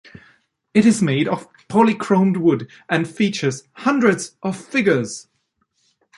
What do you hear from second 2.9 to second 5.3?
features hundreds of figures.